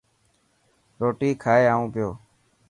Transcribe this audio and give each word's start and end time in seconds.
روٽي 0.99 1.29
کائي 1.43 1.65
اون 1.73 1.85
پيو. 1.93 2.09